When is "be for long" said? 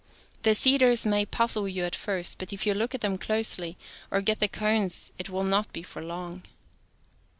5.71-6.41